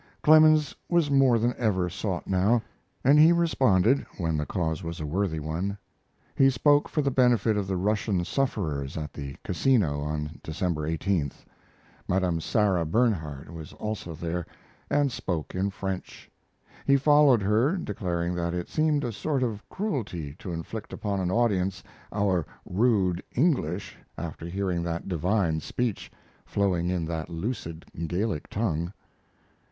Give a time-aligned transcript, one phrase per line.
[0.23, 2.63] Clemens was more than ever sought now,
[3.03, 5.77] and he responded when the cause was a worthy one.
[6.35, 11.45] He spoke for the benefit of the Russian sufferers at the Casino on December 18th.
[12.07, 14.47] Madame Sarah Bernhardt was also there,
[14.89, 16.31] and spoke in French.
[16.87, 21.29] He followed her, declaring that it seemed a sort of cruelty to inflict upon an
[21.29, 26.11] audience our rude English after hearing that divine speech
[26.43, 28.91] flowing in that lucid Gallic tongue.